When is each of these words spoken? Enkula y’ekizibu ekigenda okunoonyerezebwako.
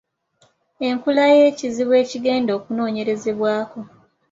Enkula 0.87 1.23
y’ekizibu 1.35 1.93
ekigenda 2.03 2.51
okunoonyerezebwako. 2.57 3.79